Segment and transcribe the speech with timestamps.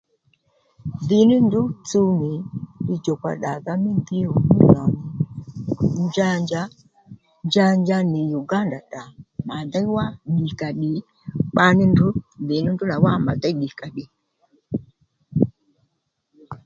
[1.07, 2.31] Dhì ní ndrǔ tsuw nì
[2.85, 4.83] li djùkpa ddàdha mí dhǐy ò mó lò
[5.95, 6.61] nì njanja
[7.47, 9.03] njanja nì Uganda tdrà
[9.47, 10.91] mà déy wá ddìkàddì
[11.51, 12.07] kpaní ndrǔ
[12.47, 14.03] dhì ní ndrǔ nà wá mà déy ddìkàddì